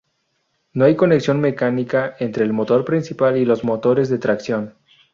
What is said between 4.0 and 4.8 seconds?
de tracción.